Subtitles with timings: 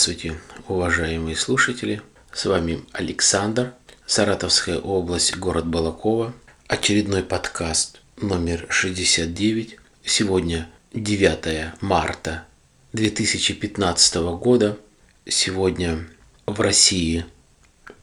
[0.00, 2.00] Здравствуйте, уважаемые слушатели.
[2.32, 3.74] С вами Александр,
[4.06, 6.32] Саратовская область, город Балакова.
[6.68, 9.76] Очередной подкаст номер 69.
[10.02, 12.46] Сегодня 9 марта
[12.94, 14.78] 2015 года.
[15.28, 16.08] Сегодня
[16.46, 17.26] в России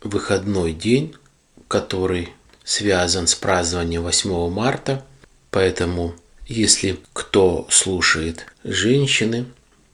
[0.03, 1.15] выходной день,
[1.67, 2.29] который
[2.63, 5.03] связан с празднованием 8 марта.
[5.49, 6.13] Поэтому,
[6.45, 9.47] если кто слушает женщины,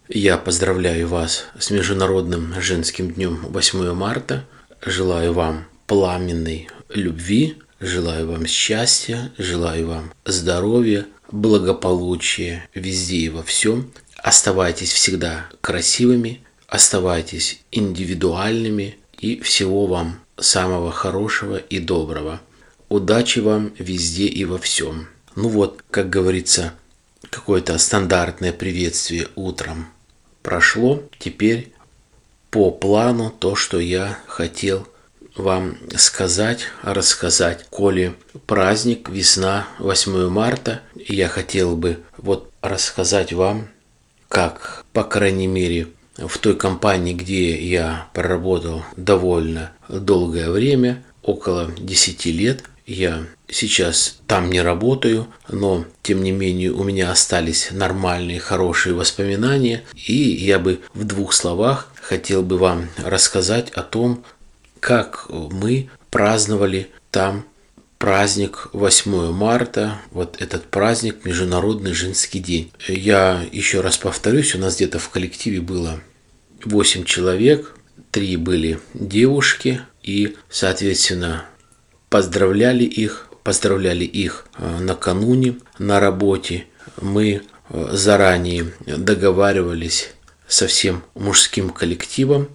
[0.10, 4.46] я поздравляю вас с Международным женским днем 8 марта.
[4.86, 13.92] Желаю вам пламенной любви, желаю вам счастья, желаю вам здоровья, благополучия везде и во всем.
[14.18, 22.42] Оставайтесь всегда красивыми, оставайтесь индивидуальными и всего вам самого хорошего и доброго.
[22.90, 25.08] Удачи вам везде и во всем.
[25.36, 26.74] Ну вот, как говорится,
[27.30, 29.88] какое-то стандартное приветствие утром
[30.42, 31.04] прошло.
[31.20, 31.74] Теперь
[32.52, 34.88] по плану то, что я хотел
[35.36, 37.66] вам сказать, рассказать.
[37.70, 38.14] Коли
[38.46, 43.68] праздник, весна, 8 марта, я хотел бы вот рассказать вам,
[44.28, 52.26] как, по крайней мере, в той компании, где я проработал довольно долгое время, около 10
[52.28, 58.94] лет, я сейчас там не работаю, но тем не менее у меня остались нормальные, хорошие
[58.94, 64.24] воспоминания, и я бы в двух словах хотел бы вам рассказать о том,
[64.80, 67.46] как мы праздновали там
[68.00, 72.70] праздник 8 марта, вот этот праздник Международный женский день.
[72.88, 76.02] Я еще раз повторюсь, у нас где-то в коллективе было
[76.66, 77.78] 8 человек,
[78.12, 81.46] 3 были девушки, и, соответственно,
[82.14, 86.68] поздравляли их, поздравляли их э, накануне на работе.
[87.02, 90.12] Мы э, заранее договаривались
[90.48, 92.50] со всем мужским коллективом,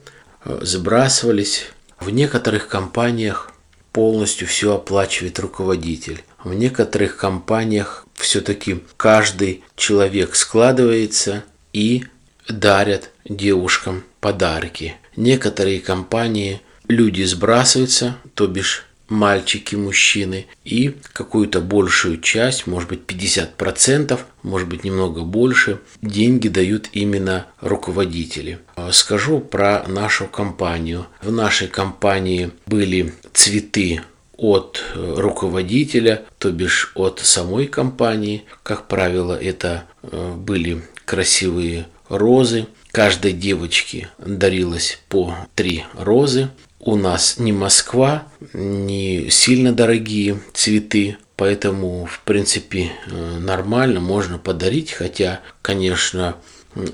[0.45, 1.73] э, сбрасывались.
[1.99, 3.51] В некоторых компаниях
[3.91, 6.23] полностью все оплачивает руководитель.
[6.45, 11.43] В некоторых компаниях все-таки каждый человек складывается
[11.73, 12.05] и
[12.49, 14.95] дарят девушкам подарки.
[15.17, 24.19] Некоторые компании люди сбрасываются, то бишь мальчики, мужчины, и какую-то большую часть, может быть 50%,
[24.43, 28.59] может быть немного больше, деньги дают именно руководители.
[28.93, 31.07] Скажу про нашу компанию.
[31.23, 34.03] В нашей компании были цветы
[34.37, 38.45] от руководителя, то бишь от самой компании.
[38.63, 42.67] Как правило, это э, были красивые розы.
[42.93, 52.07] Каждой девочке дарилось по три розы у нас не Москва, не сильно дорогие цветы, поэтому,
[52.07, 56.37] в принципе, э, нормально, можно подарить, хотя, конечно,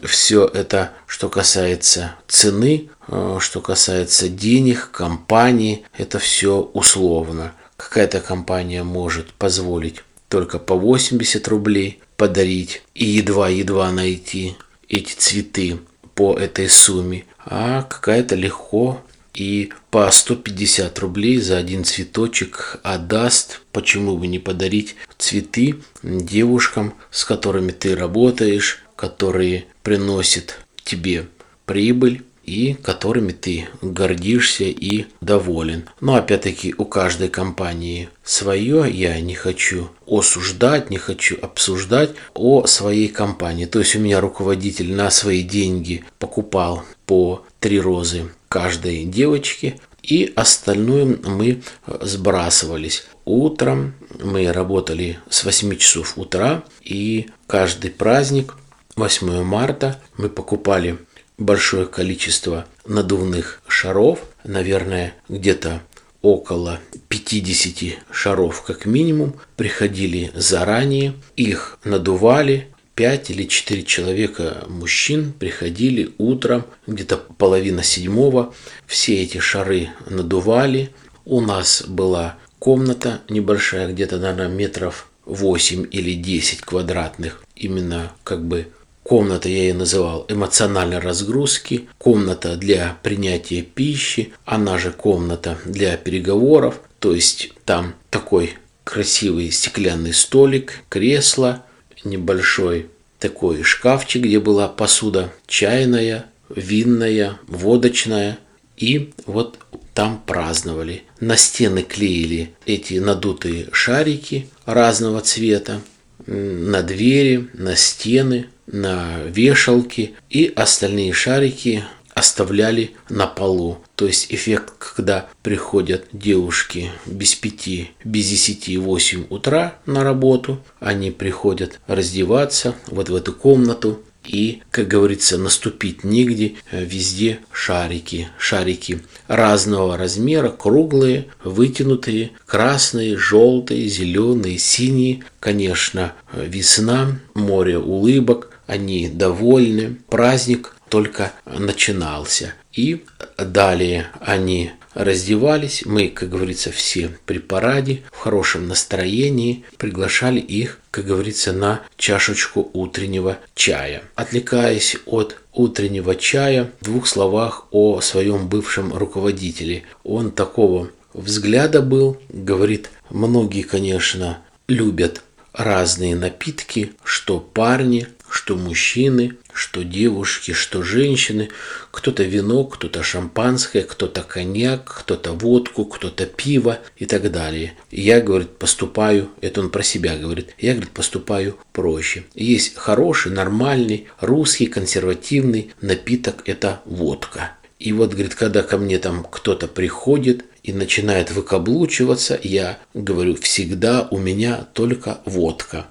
[0.05, 7.53] все это, что касается цены, э, что касается денег, компании, это все условно.
[7.77, 14.57] Какая-то компания может позволить только по 80 рублей подарить и едва-едва найти
[14.89, 15.81] эти цветы
[16.15, 19.03] по этой сумме, а какая-то легко
[19.35, 27.25] и по 150 рублей за один цветочек отдаст, почему бы не подарить цветы девушкам, с
[27.25, 31.27] которыми ты работаешь, которые приносят тебе
[31.67, 35.89] прибыль и которыми ты гордишься и доволен.
[36.01, 43.09] Но опять-таки у каждой компании свое, я не хочу осуждать, не хочу обсуждать о своей
[43.09, 43.65] компании.
[43.65, 50.33] То есть у меня руководитель на свои деньги покупал по три розы каждой девочке, и
[50.37, 51.65] остальное мы
[52.01, 53.05] сбрасывались.
[53.25, 58.55] Утром мы работали с 8 часов утра, и каждый праздник,
[58.95, 60.99] 8 марта, мы покупали
[61.37, 65.83] большое количество надувных шаров, наверное, где-то
[66.23, 66.79] около
[67.09, 76.65] 50 шаров как минимум, приходили заранее, их надували, пять или четыре человека мужчин приходили утром,
[76.87, 78.55] где-то половина седьмого,
[78.87, 80.91] все эти шары надували.
[81.25, 88.69] У нас была комната небольшая, где-то, наверное, метров 8 или 10 квадратных, именно как бы
[89.03, 96.81] комната, я ее называл, эмоциональной разгрузки, комната для принятия пищи, она же комната для переговоров,
[96.99, 101.65] то есть там такой красивый стеклянный столик, кресло,
[102.05, 102.87] небольшой
[103.19, 108.39] такой шкафчик, где была посуда чайная, винная, водочная.
[108.77, 109.59] И вот
[109.95, 111.05] там праздновали.
[111.21, 115.81] На стены клеили эти надутые шарики разного цвета.
[116.27, 118.47] На двери, на стены.
[118.67, 121.85] на вешалке, и остальные шарики
[122.25, 123.79] оставляли на полу.
[123.97, 131.11] То есть эффект, когда приходят девушки без пяти, без десяти, восемь утра на работу, они
[131.11, 138.29] приходят раздеваться вот в эту комнату, и, как говорится, наступить нигде, везде шарики.
[138.39, 145.25] Шарики разного размера, круглые, вытянутые, красные, желтые, зеленые, синие.
[145.41, 152.55] Конечно, весна, море улыбок, они довольны, праздник только начинался.
[152.73, 153.05] И
[153.37, 161.07] далее они раздевались, мы, как говорится, все при параде, в хорошем настроении, приглашали их, как
[161.07, 164.05] говорится, на чашечку утреннего чая.
[164.15, 169.83] Отвлекаясь от утреннего чая, в двух словах о своем бывшем руководителе.
[170.05, 174.39] Он такого взгляда был, говорит, многие, конечно,
[174.69, 181.51] любят разные напитки, что парни, что мужчины, что девушки, что женщины.
[181.91, 187.75] Кто-то вино, кто-то шампанское, кто-то коньяк, кто-то водку, кто-то пиво и так далее.
[187.91, 192.25] И я, говорит, поступаю, это он про себя говорит, я, говорит, поступаю проще.
[192.35, 197.53] Есть хороший, нормальный, русский, консервативный напиток– это водка.
[197.79, 204.09] И вот, говорит, когда ко мне там кто-то приходит и начинает выкаблучиваться, я говорю, всегда
[204.11, 205.87] у меня только водка.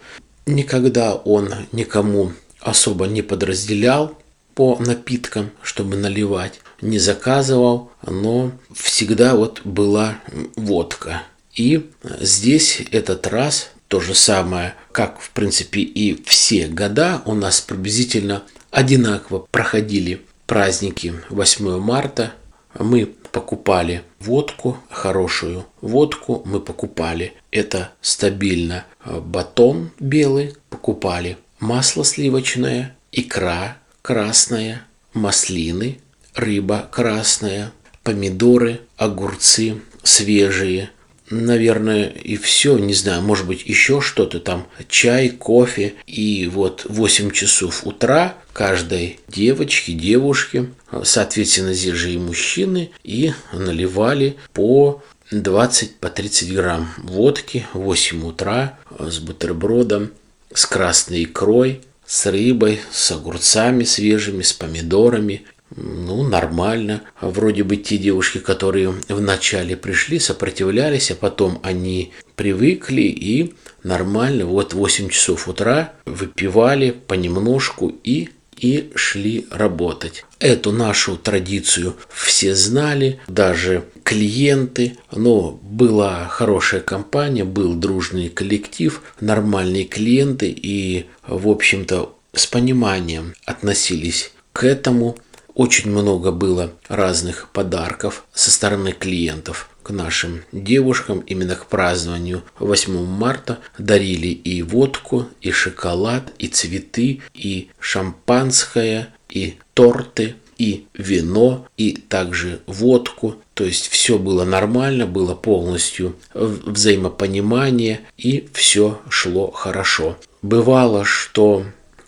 [0.45, 4.17] Никогда он никому особо не подразделял
[4.55, 10.19] по напиткам, чтобы наливать, не заказывал, но всегда вот была
[10.55, 11.23] водка.
[11.55, 17.61] И здесь этот раз то же самое, как в принципе и все года у нас
[17.61, 22.33] приблизительно одинаково проходили праздники 8 марта.
[22.77, 27.33] Мы покупали водку, хорошую водку мы покупали.
[27.51, 35.99] Это стабильно батон белый покупали, масло сливочное, икра красная, маслины,
[36.35, 37.71] рыба красная,
[38.03, 40.91] помидоры, огурцы свежие,
[41.29, 45.93] наверное, и все, не знаю, может быть, еще что-то там, чай, кофе.
[46.05, 50.69] И вот 8 часов утра каждой девочке, девушке,
[51.03, 58.25] соответственно, здесь же и мужчины, и наливали по 20 по 30 грамм водки в 8
[58.25, 60.11] утра с бутербродом,
[60.53, 65.43] с красной икрой, с рыбой, с огурцами свежими, с помидорами
[65.75, 67.01] ну, нормально.
[67.21, 73.53] Вроде бы те девушки, которые вначале пришли, сопротивлялись, а потом они привыкли и
[73.83, 74.45] нормально.
[74.45, 80.25] Вот 8 часов утра выпивали понемножку и и шли работать.
[80.39, 89.85] Эту нашу традицию все знали, даже клиенты, но была хорошая компания, был дружный коллектив, нормальные
[89.85, 95.17] клиенты и, в общем-то, с пониманием относились к этому.
[95.55, 103.05] Очень много было разных подарков со стороны клиентов к нашим девушкам именно к празднованию 8
[103.05, 111.93] марта дарили и водку, и шоколад, и цветы, и шампанское, и торты, и вино, и
[111.93, 113.35] также водку.
[113.53, 120.17] То есть все было нормально, было полностью взаимопонимание, и все шло хорошо.
[120.41, 121.65] Бывало, что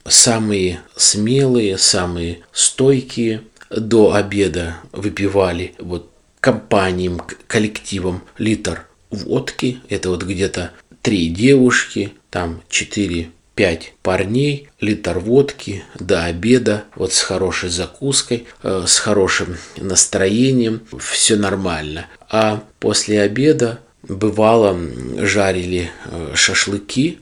[0.08, 9.80] самые смелые, самые стойкие до обеда выпивали вот компаниям, коллективам литр водки.
[9.90, 10.72] Это вот где-то
[11.02, 18.84] три девушки, там четыре пять парней, литр водки до обеда, вот с хорошей закуской, э,
[18.86, 22.08] с хорошим настроением, все нормально.
[22.30, 24.78] А после обеда бывало
[25.18, 27.20] жарили э, шашлыки,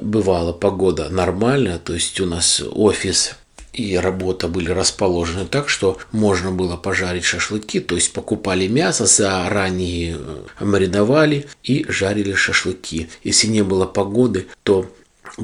[0.00, 3.36] бывала погода нормальная, то есть у нас офис
[3.76, 10.16] и работа были расположены так, что можно было пожарить шашлыки, то есть покупали мясо, заранее
[10.18, 13.10] э, мариновали и жарили шашлыки.
[13.22, 14.90] Если не было погоды, то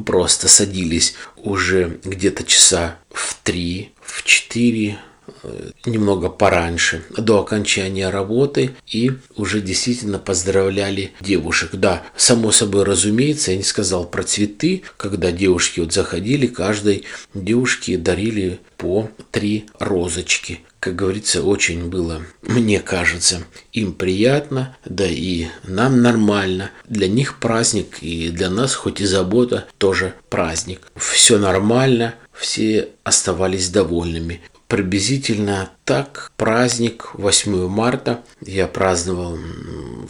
[0.06, 4.98] просто садились уже где-то часа в три, в четыре,
[5.84, 11.70] немного пораньше, до окончания работы, и уже действительно поздравляли девушек.
[11.72, 17.96] Да, само собой разумеется, я не сказал про цветы, когда девушки вот заходили, каждой девушке
[17.96, 20.60] дарили по три розочки.
[20.80, 26.72] Как говорится, очень было, мне кажется, им приятно, да и нам нормально.
[26.88, 30.80] Для них праздник, и для нас, хоть и забота, тоже праздник.
[30.96, 34.40] Все нормально, все оставались довольными
[34.72, 39.36] приблизительно так праздник 8 марта я праздновал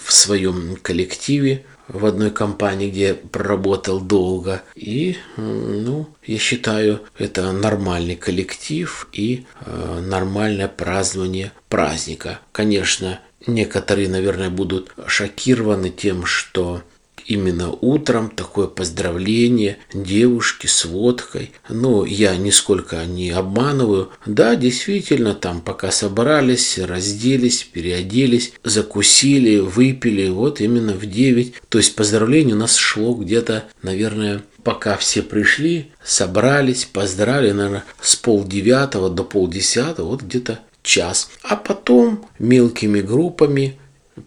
[0.00, 4.62] в своем коллективе в одной компании, где проработал долго.
[4.76, 12.38] И, ну, я считаю, это нормальный коллектив и э, нормальное празднование праздника.
[12.52, 16.83] Конечно, некоторые, наверное, будут шокированы тем, что
[17.26, 21.52] именно утром такое поздравление девушки с водкой.
[21.69, 24.11] Но я нисколько не обманываю.
[24.26, 31.55] Да, действительно, там пока собрались, разделись, переоделись, закусили, выпили, вот именно в 9.
[31.69, 38.17] То есть поздравление у нас шло где-то, наверное, пока все пришли, собрались, поздравили, наверное, с
[38.17, 41.31] полдевятого до полдесятого, вот где-то час.
[41.43, 43.79] А потом мелкими группами,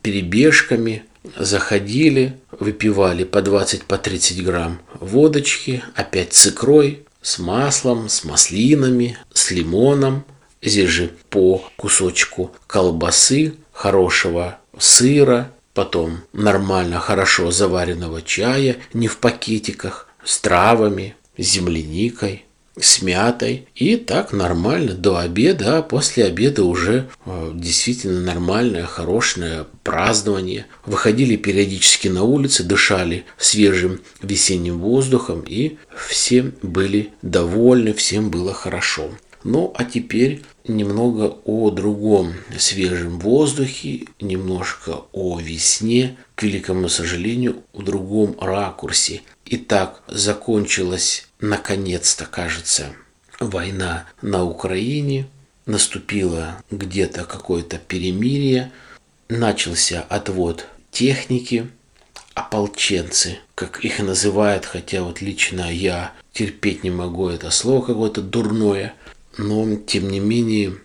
[0.01, 1.03] перебежками
[1.37, 9.17] заходили, выпивали по 20 по 30 грамм водочки, опять с икрой, с маслом, с маслинами,
[9.33, 10.23] с лимоном.
[10.61, 20.09] Здесь же по кусочку колбасы, хорошего сыра, потом нормально, хорошо заваренного чая, не в пакетиках,
[20.23, 22.45] с травами, с земляникой
[22.79, 23.67] с мятой.
[23.75, 30.65] И так нормально до обеда, а после обеда уже э, действительно нормальное, хорошее празднование.
[30.85, 35.77] Выходили периодически на улицы, дышали свежим весенним воздухом, и
[36.07, 39.11] все были довольны, всем было хорошо.
[39.43, 47.83] Ну, а теперь немного о другом свежем воздухе, немножко о весне, к великому сожалению, в
[47.83, 49.21] другом ракурсе.
[49.45, 52.93] Итак, закончилась наконец-то, кажется,
[53.39, 55.27] война на Украине,
[55.65, 58.71] наступило где-то какое-то перемирие,
[59.29, 61.69] начался отвод техники,
[62.33, 68.93] ополченцы, как их называют, хотя вот лично я терпеть не могу это слово какое-то дурное,
[69.37, 70.75] но тем не менее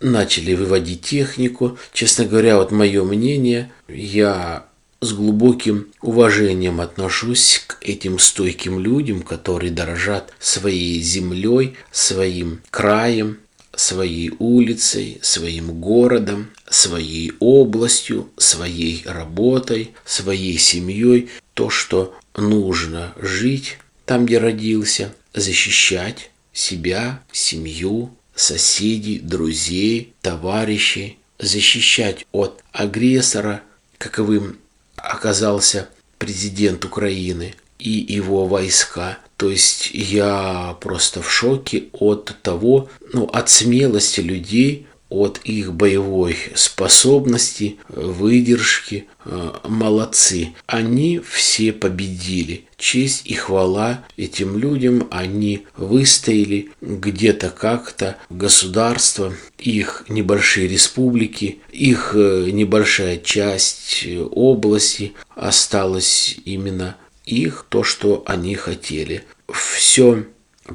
[0.00, 1.78] начали выводить технику.
[1.92, 4.66] Честно говоря, вот мое мнение, я
[5.02, 13.38] с глубоким уважением отношусь к этим стойким людям, которые дорожат своей землей, своим краем,
[13.74, 21.30] своей улицей, своим городом, своей областью, своей работой, своей семьей.
[21.54, 32.62] То, что нужно жить там, где родился, защищать себя, семью, соседей, друзей, товарищей, защищать от
[32.72, 33.62] агрессора,
[33.98, 34.58] каковым
[35.02, 39.18] оказался президент Украины и его войска.
[39.36, 46.36] То есть я просто в шоке от того, ну, от смелости людей, от их боевой
[46.54, 49.06] способности, выдержки.
[49.24, 50.54] Э, молодцы.
[50.66, 52.64] Они все победили.
[52.76, 55.06] Честь и хвала этим людям.
[55.10, 66.36] Они выстояли где-то как-то государство, их небольшие республики, их э, небольшая часть э, области осталась
[66.44, 69.22] именно их, то, что они хотели.
[69.52, 70.24] Все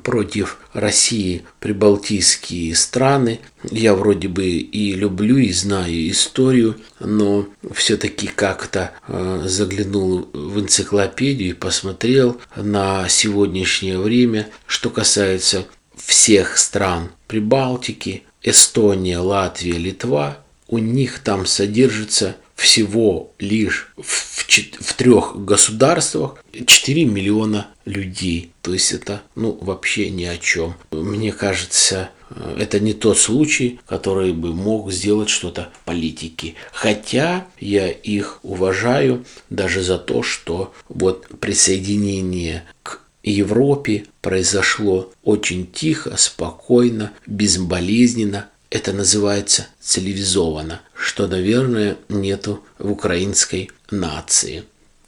[0.03, 3.39] против России прибалтийские страны.
[3.63, 11.51] Я вроде бы и люблю, и знаю историю, но все-таки как-то э, заглянул в энциклопедию
[11.51, 15.65] и посмотрел на сегодняшнее время, что касается
[15.96, 25.46] всех стран Прибалтики, Эстония, Латвия, Литва, у них там содержится всего лишь в, в трех
[25.46, 28.52] государствах 4 миллиона людей.
[28.62, 30.74] То есть это ну, вообще ни о чем.
[30.92, 36.56] Мне кажется, э, это не тот случай, который бы мог сделать что-то политики.
[36.74, 46.18] Хотя я их уважаю даже за то, что вот присоединение к Европе произошло очень тихо,
[46.18, 54.64] спокойно, безболезненно, это называется цивилизованно, что, наверное, нету в украинской нации.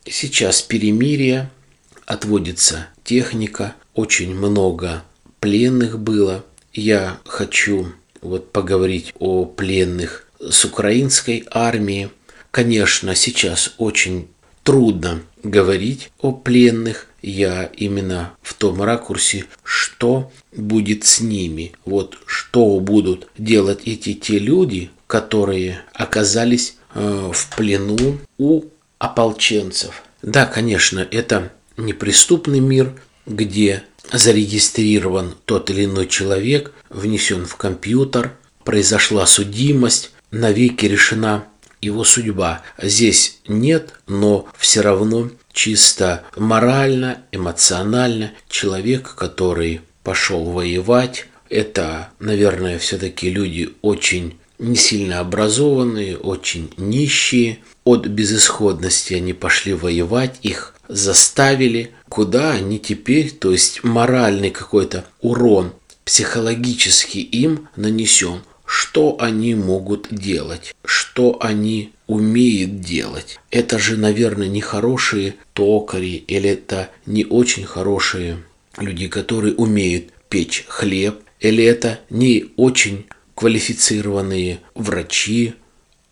[0.06, 1.50] Сейчас перемирие,
[2.06, 5.04] отводится техника, очень много
[5.40, 6.46] пленных было.
[6.74, 7.88] Я хочу
[8.22, 12.10] вот поговорить о пленных с украинской армии.
[12.52, 14.28] Конечно, сейчас очень
[14.64, 17.08] трудно говорить о пленных.
[17.22, 21.74] Я именно в том ракурсе, что будет с ними.
[21.86, 28.64] Вот что будут делать эти те люди, которые оказались э, в плену у
[29.00, 30.04] ополченцев.
[30.22, 32.94] Да, конечно, это неприступный мир,
[33.26, 38.34] где зарегистрирован тот или иной человек, внесен в компьютер,
[38.64, 41.46] произошла судимость, навеки решена
[41.82, 42.62] его судьба.
[42.82, 53.30] Здесь нет, но все равно чисто морально, эмоционально человек, который пошел воевать, это, наверное, все-таки
[53.30, 57.60] люди очень не сильно образованные, очень нищие.
[57.86, 61.92] От безысходности они пошли воевать, их заставили.
[62.08, 68.42] Куда они теперь, то есть моральный какой-то урон психологически им нанесен.
[68.72, 70.76] Что они могут делать?
[70.86, 73.40] Что они умеют делать?
[73.50, 78.44] Это же, наверное, не хорошие токари или это не очень хорошие
[78.78, 85.56] люди, которые умеют печь хлеб, или это не очень квалифицированные врачи,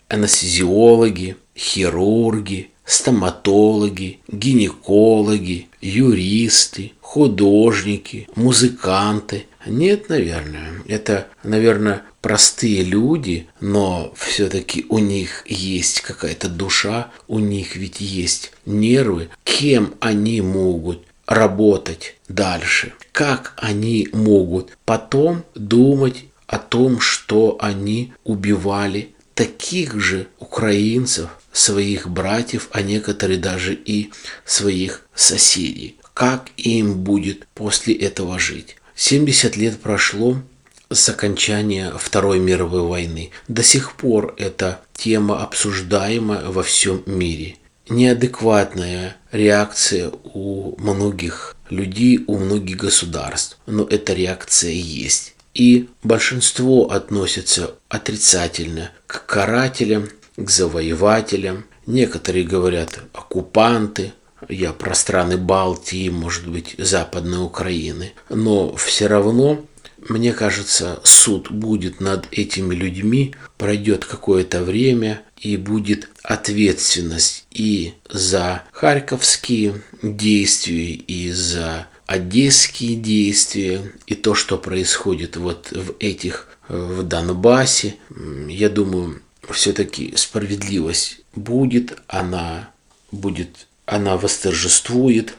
[0.08, 9.46] анестезиологи, хирурги, стоматологи, гинекологи, юристы, художники, музыканты.
[9.68, 10.74] Нет, наверное.
[10.88, 18.52] Это, наверное, простые люди, но все-таки у них есть какая-то душа, у них ведь есть
[18.66, 19.30] нервы.
[19.44, 22.94] Кем они могут работать дальше?
[23.12, 32.70] Как они могут потом думать о том, что они убивали таких же украинцев, своих братьев,
[32.72, 34.12] а некоторые даже и
[34.46, 35.98] своих соседей.
[36.14, 38.78] Как им будет после этого жить?
[38.98, 40.38] 70 лет прошло
[40.90, 43.30] с окончания Второй мировой войны.
[43.48, 47.58] До сих пор эта тема обсуждаема во всем мире.
[47.90, 55.36] Неадекватная реакция у многих людей, у многих государств, но эта реакция есть.
[55.54, 61.66] И большинство относится отрицательно к карателям, к завоевателям.
[61.86, 64.14] Некоторые говорят оккупанты,
[64.50, 68.14] я про страны Балтии, может быть, Западной Украины.
[68.30, 69.66] Но все равно,
[70.10, 78.64] мне кажется, суд будет над этими людьми, пройдет какое-то время, и будет ответственность и за
[78.72, 87.96] харьковские действия, и за одесские действия, и то, что происходит вот в этих, в Донбассе.
[88.48, 89.22] Я думаю,
[89.52, 92.72] все-таки справедливость будет, она
[93.12, 95.34] будет, она восторжествует.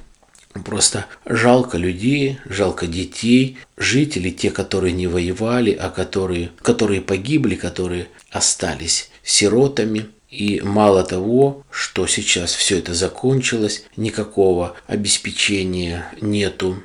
[0.64, 8.08] Просто жалко людей, жалко детей, жителей, те, которые не воевали, а которые, которые погибли, которые
[8.30, 10.08] остались сиротами.
[10.30, 16.82] И мало того, что сейчас все это закончилось, никакого обеспечения нету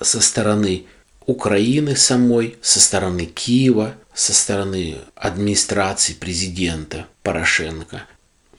[0.00, 0.84] со стороны
[1.26, 8.04] Украины самой, со стороны Киева, со стороны администрации президента Порошенко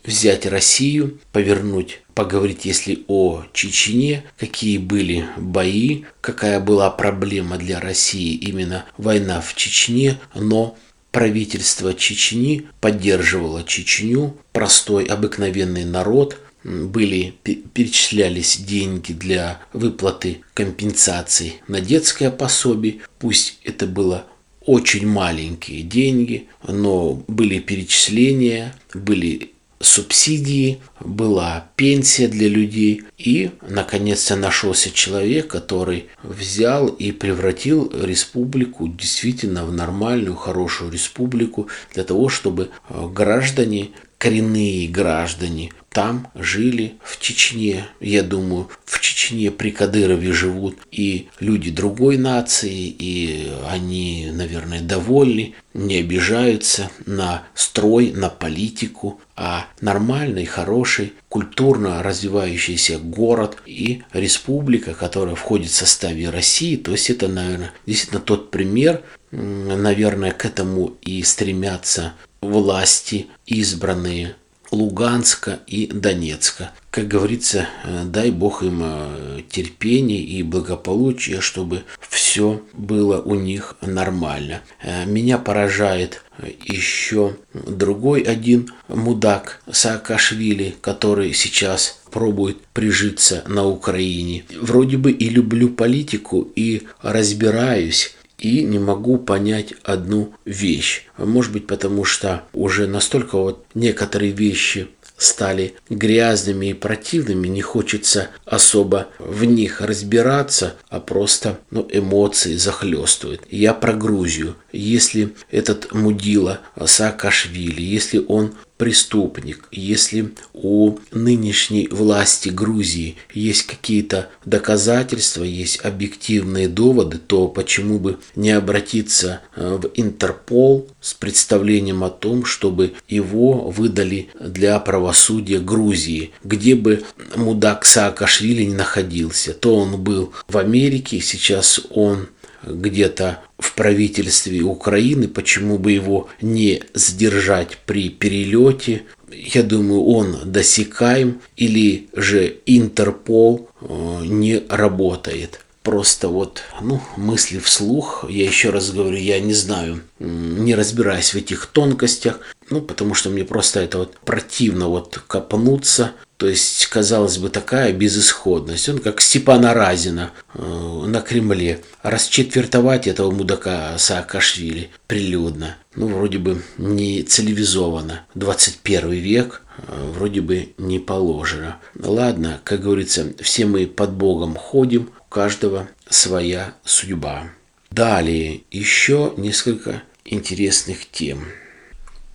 [0.07, 8.33] взять Россию, повернуть, поговорить, если о Чечне, какие были бои, какая была проблема для России
[8.33, 10.75] именно война в Чечне, но
[11.11, 17.33] правительство Чечни поддерживало Чечню, простой обыкновенный народ, были,
[17.73, 24.25] перечислялись деньги для выплаты компенсаций на детское пособие, пусть это было
[24.65, 33.03] очень маленькие деньги, но были перечисления, были субсидии, была пенсия для людей.
[33.17, 42.03] И, наконец-то, нашелся человек, который взял и превратил республику действительно в нормальную, хорошую республику для
[42.03, 47.87] того, чтобы э, граждане, коренные граждане там жили в Чечне.
[47.99, 55.55] Я думаю, в Чечне при Кадырове живут и люди другой нации, и они, наверное, довольны,
[55.73, 65.33] не обижаются на строй, на политику, а нормальный, хороший, культурно развивающийся город и республика, которая
[65.35, 66.75] входит в составе России.
[66.75, 69.01] То есть это, наверное, действительно тот пример,
[69.31, 74.35] наверное, к этому и стремятся власти избранные
[74.71, 76.71] Луганска и Донецка.
[76.91, 83.75] Как говорится, э, дай Бог им э, терпения и благополучия, чтобы все было у них
[83.81, 84.61] нормально.
[84.81, 86.23] Э, меня поражает
[86.65, 94.45] еще другой один мудак Саакашвили, который сейчас пробует прижиться на Украине.
[94.59, 101.05] Вроде бы и люблю политику, и разбираюсь и не могу понять одну вещь.
[101.17, 108.29] Может быть, потому что уже настолько вот некоторые вещи стали грязными и противными, не хочется
[108.45, 113.41] особо в них разбираться, а просто ну, эмоции захлестывают.
[113.49, 114.55] Я про Грузию.
[114.71, 125.43] Если этот мудила Саакашвили, если он преступник, если у нынешней власти Грузии есть какие-то доказательства,
[125.43, 132.45] есть объективные доводы, то почему бы не обратиться э, в Интерпол с представлением о том,
[132.45, 137.03] чтобы его выдали для правосудия Грузии, где бы
[137.35, 139.53] мудак Саакашвили не находился.
[139.53, 142.27] То он был в Америке, сейчас он
[142.69, 149.03] где-то в правительстве Украины, почему бы его не сдержать при перелете.
[149.31, 158.25] Я думаю, он досекаем или же Интерпол э, не работает просто вот, ну, мысли вслух.
[158.27, 163.29] Я еще раз говорю, я не знаю, не разбираюсь в этих тонкостях, ну, потому что
[163.29, 166.11] мне просто это вот противно вот копнуться.
[166.37, 168.87] То есть, казалось бы, такая безысходность.
[168.89, 171.81] Он как Степана Разина э, на Кремле.
[172.03, 175.77] Расчетвертовать этого мудака Саакашвили прилюдно.
[175.95, 178.27] Ну, вроде бы не цивилизованно.
[178.35, 181.77] 21 век, э, вроде бы не положено.
[181.99, 187.49] Ладно, как говорится, все мы под Богом ходим, у каждого своя судьба.
[187.89, 191.45] Далее еще несколько интересных тем.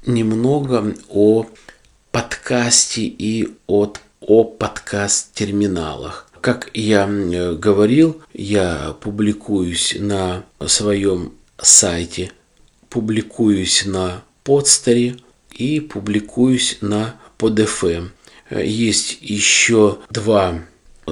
[0.05, 1.47] Немного о
[2.13, 6.29] подкасте и от, о подкаст-терминалах.
[6.41, 12.33] Как я говорил, я публикуюсь на своем сайте,
[12.89, 15.17] публикуюсь на подстере
[15.53, 18.11] и публикуюсь на PodFM.
[18.51, 20.63] Есть еще два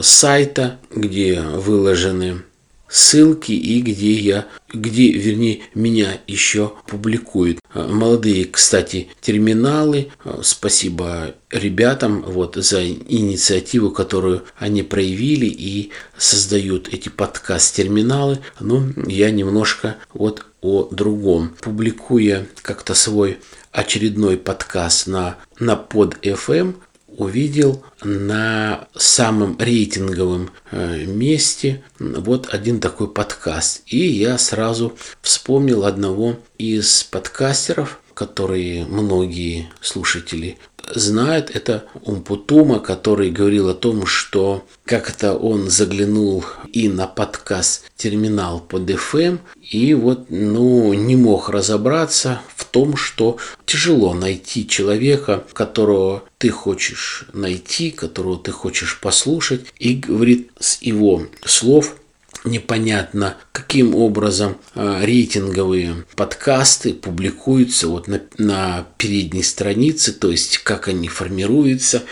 [0.01, 2.43] сайта, где выложены
[2.90, 7.61] ссылки и где я, где, вернее, меня еще публикуют.
[7.74, 10.11] Молодые, кстати, терминалы.
[10.42, 18.40] Спасибо ребятам вот за инициативу, которую они проявили и создают эти подкаст-терминалы.
[18.59, 21.55] Но я немножко вот о другом.
[21.61, 23.38] Публикуя как-то свой
[23.72, 26.74] очередной подкаст на, на под FM,
[27.20, 33.83] увидел на самом рейтинговом э, месте вот один такой подкаст.
[33.87, 40.59] И я сразу вспомнил одного из подкастеров, которые многие слушатели
[40.94, 48.61] знают, это Умпутума, который говорил о том, что как-то он заглянул и на подкаст терминал
[48.61, 56.24] под FM, и вот, ну, не мог разобраться в том, что тяжело найти человека, которого
[56.37, 61.96] ты хочешь найти, которого ты хочешь послушать, и говорит с его слов,
[62.44, 70.88] непонятно, каким образом э, рейтинговые подкасты публикуются вот на, на передней странице, то есть как
[70.88, 72.03] они формируются,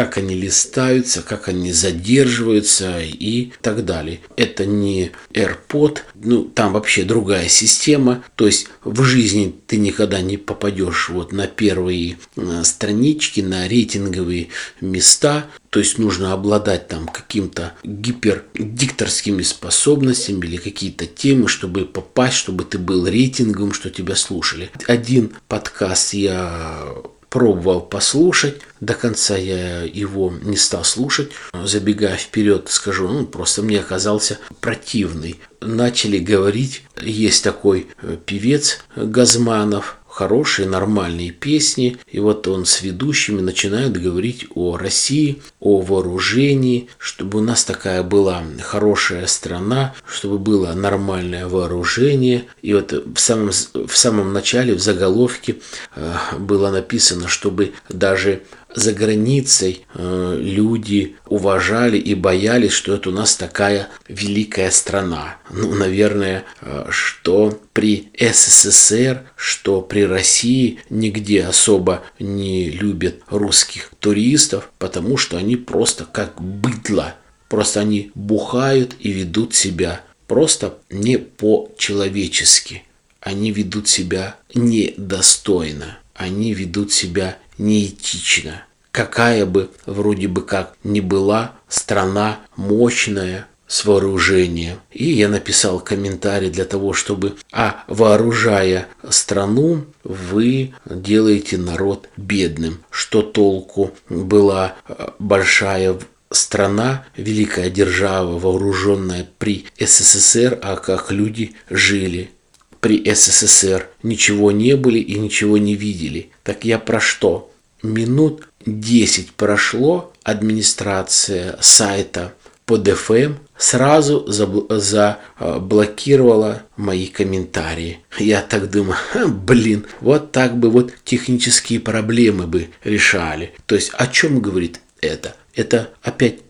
[0.00, 4.20] как они листаются, как они задерживаются и так далее.
[4.34, 10.38] Это не AirPod, ну там вообще другая система, то есть в жизни ты никогда не
[10.38, 14.48] попадешь вот на первые э, странички, на рейтинговые
[14.80, 22.64] места, то есть нужно обладать там каким-то гипердикторскими способностями или какие-то темы, чтобы попасть, чтобы
[22.64, 24.70] ты был рейтинговым, что тебя слушали.
[24.86, 26.86] Один подкаст я
[27.30, 31.30] пробовал послушать, до конца я его не стал слушать.
[31.64, 35.40] Забегая вперед, скажу, ну, просто мне оказался противный.
[35.60, 41.96] Начали говорить, есть такой э, певец Газманов, хорошие, нормальные песни.
[42.10, 48.02] И вот он с ведущими начинает говорить о России, о вооружении, чтобы у нас такая
[48.02, 52.44] была хорошая страна, чтобы было нормальное вооружение.
[52.60, 55.56] И вот в самом, в самом начале, в заголовке
[55.94, 58.42] э, было написано, чтобы даже
[58.74, 65.38] за границей э, люди уважали и боялись, что это у нас такая великая страна.
[65.50, 74.70] Ну, наверное, э, что при СССР, что при России нигде особо не любят русских туристов,
[74.78, 77.14] потому что они просто как быдло.
[77.48, 82.84] Просто они бухают и ведут себя просто не по-человечески.
[83.20, 85.98] Они ведут себя недостойно.
[86.14, 88.64] Они ведут себя неэтично.
[88.90, 94.80] Какая бы вроде бы как ни была страна мощная, с вооружением.
[94.90, 102.82] И я написал комментарий для того, чтобы, а вооружая страну, вы делаете народ бедным.
[102.90, 105.96] Что толку была э, большая
[106.32, 112.32] страна, великая держава, вооруженная при СССР, а как люди жили
[112.80, 116.30] при СССР, ничего не были и ничего не видели.
[116.42, 117.49] Так я про что?
[117.82, 122.34] Минут 10 прошло, администрация сайта
[122.66, 128.00] под FM сразу заблокировала мои комментарии.
[128.18, 133.54] Я так думаю, блин, вот так бы вот технические проблемы бы решали.
[133.66, 135.34] То есть о чем говорит это?
[135.54, 136.40] Это опять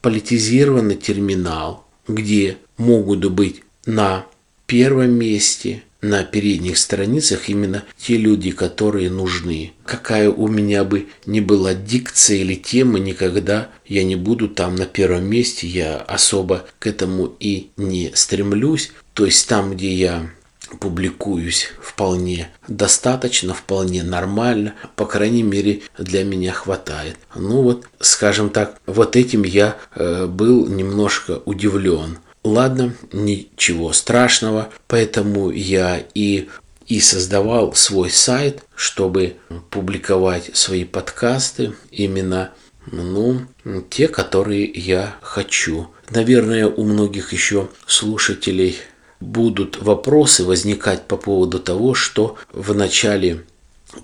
[0.00, 4.26] политизированный терминал, где могут быть на
[4.66, 9.72] первом месте, на передних страницах именно те люди, которые нужны.
[9.84, 14.86] Какая у меня бы ни была дикция или тема, никогда я не буду там на
[14.86, 18.92] первом месте, я особо к этому и не стремлюсь.
[19.14, 20.30] То есть там, где я
[20.80, 27.16] публикуюсь вполне достаточно, вполне нормально, по крайней мере для меня хватает.
[27.34, 32.18] Ну вот, скажем так, вот этим я э, был немножко удивлен.
[32.46, 36.48] Ладно, ничего страшного, поэтому я и
[36.86, 39.34] и создавал свой сайт, чтобы
[39.70, 42.52] публиковать свои подкасты именно
[42.86, 43.40] ну,
[43.90, 45.88] те, которые я хочу.
[46.10, 48.76] Наверное, у многих еще слушателей
[49.18, 53.44] будут вопросы возникать по поводу того, что в начале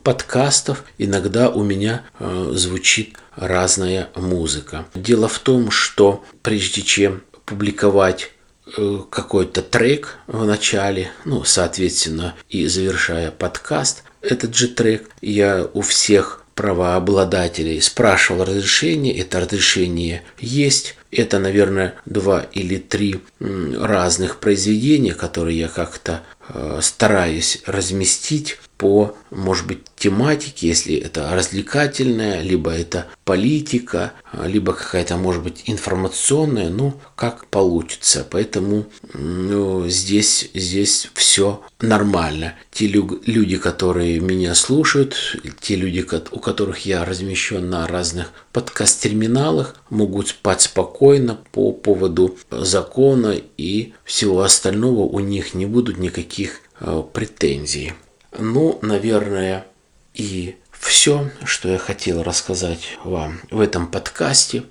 [0.02, 4.86] подкастов иногда у меня э, звучит разная музыка.
[4.96, 8.30] Дело в том, что прежде чем публиковать
[8.76, 15.80] э, какой-то трек в начале, ну, соответственно, и завершая подкаст, этот же трек я у
[15.80, 20.96] всех правообладателей спрашивал разрешение, это разрешение есть.
[21.10, 29.68] Это, наверное, два или три разных произведения, которые я как-то э, стараюсь разместить по, может
[29.68, 34.12] быть, тематике, если это развлекательная, либо это политика,
[34.44, 38.26] либо какая-то, может быть, информационная, ну, как получится.
[38.28, 42.54] Поэтому ну, здесь, здесь все нормально.
[42.72, 50.30] Те люди, которые меня слушают, те люди, у которых я размещен на разных подкаст-терминалах, могут
[50.30, 55.02] спать спокойно по поводу закона и всего остального.
[55.02, 57.92] У них не будут никаких э, претензий.
[58.38, 59.66] Ну, наверное,
[60.14, 64.64] и все, что я хотел рассказать вам в этом подкасте.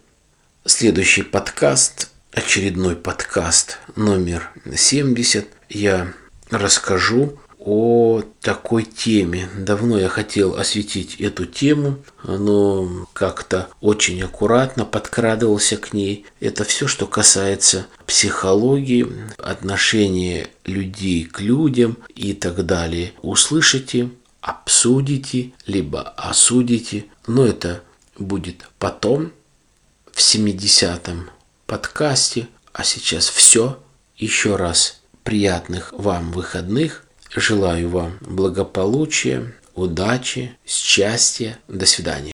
[0.66, 6.12] Следующий подкаст, очередной подкаст номер 70, я
[6.50, 9.48] расскажу о такой теме.
[9.56, 16.26] Давно я хотел осветить эту тему, но как-то очень аккуратно подкрадывался к ней.
[16.40, 23.14] Это все, что касается психологии, отношения людей к людям и так далее.
[23.22, 24.10] Услышите,
[24.42, 27.84] обсудите, либо осудите, но это
[28.18, 29.32] будет потом,
[30.12, 31.30] в 70-м
[31.68, 32.48] подкасте.
[32.74, 33.80] А сейчас все.
[34.18, 37.06] Еще раз приятных вам выходных.
[37.36, 41.58] Желаю вам благополучия, удачи, счастья.
[41.70, 42.34] До свидания.